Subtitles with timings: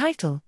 [0.00, 0.40] Title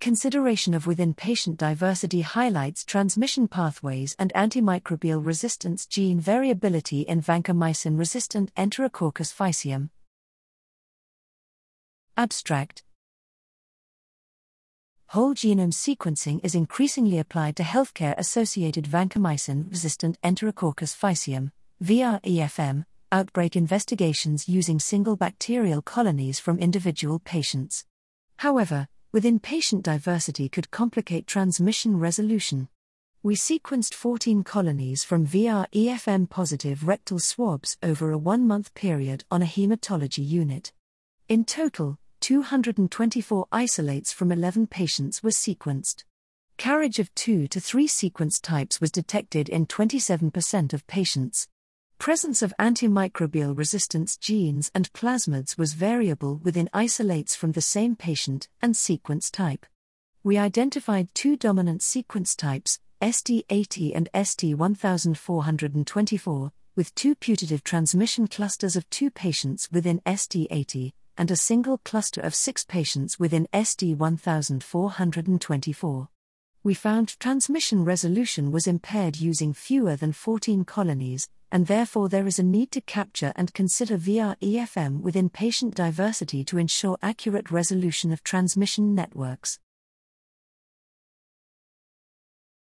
[0.00, 7.98] Consideration of within patient diversity highlights transmission pathways and antimicrobial resistance gene variability in vancomycin
[7.98, 9.90] resistant Enterococcus faecium.
[12.16, 12.84] Abstract
[15.08, 21.50] Whole genome sequencing is increasingly applied to healthcare associated vancomycin resistant Enterococcus faecium,
[21.82, 22.84] VREFM,
[23.14, 27.84] outbreak investigations using single bacterial colonies from individual patients.
[28.38, 32.66] However, within patient diversity could complicate transmission resolution.
[33.22, 39.42] We sequenced 14 colonies from VREFM positive rectal swabs over a one month period on
[39.42, 40.72] a hematology unit.
[41.28, 46.02] In total, 224 isolates from 11 patients were sequenced.
[46.56, 51.46] Carriage of 2 to 3 sequence types was detected in 27% of patients.
[52.04, 58.46] Presence of antimicrobial resistance genes and plasmids was variable within isolates from the same patient
[58.60, 59.64] and sequence type.
[60.22, 68.90] We identified two dominant sequence types, ST80 and ST1424, with two putative transmission clusters of
[68.90, 76.08] two patients within ST80 and a single cluster of six patients within ST1424
[76.64, 82.38] we found transmission resolution was impaired using fewer than 14 colonies, and therefore there is
[82.38, 88.24] a need to capture and consider VREFM within patient diversity to ensure accurate resolution of
[88.24, 89.58] transmission networks.